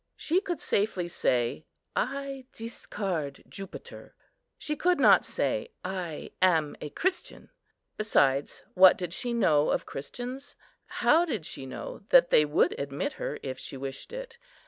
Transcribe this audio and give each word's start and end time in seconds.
She 0.15 0.41
could 0.41 0.59
safely 0.59 1.07
say, 1.07 1.67
"I 1.95 2.47
discard 2.53 3.43
Jupiter:" 3.47 4.15
she 4.57 4.75
could 4.75 4.99
not 4.99 5.27
say, 5.27 5.73
"I 5.85 6.31
am 6.41 6.75
a 6.81 6.89
Christian." 6.89 7.51
Besides, 7.97 8.63
what 8.73 8.97
did 8.97 9.13
she 9.13 9.31
know 9.31 9.69
of 9.69 9.85
Christians? 9.85 10.55
How 10.87 11.23
did 11.23 11.45
she 11.45 11.67
know 11.67 12.01
that 12.09 12.31
they 12.31 12.45
would 12.45 12.73
admit 12.79 13.13
her, 13.21 13.37
if 13.43 13.59
she 13.59 13.77
wished 13.77 14.11
it? 14.11 14.39